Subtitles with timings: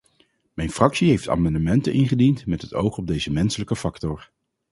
[0.53, 4.29] Mijn fractie heeft amendementen ingediend met het oog op deze menselijke factor.